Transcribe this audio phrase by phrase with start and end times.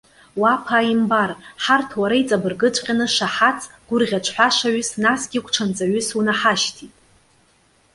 [0.39, 1.31] Уа аԥааимбар!
[1.63, 6.93] Ҳарҭ уара иҵабыргыҵәҟьаны шаҳаҭс, гәырӷьаҽҳәашаҩыс, насгьы гәҽанҵаҩыс унаҳашьҭит.